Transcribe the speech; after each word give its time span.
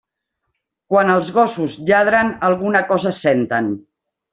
Quan 0.93 1.11
els 1.17 1.29
gossos 1.37 1.77
lladren, 1.91 2.35
alguna 2.51 2.85
cosa 2.93 3.17
senten. 3.23 3.75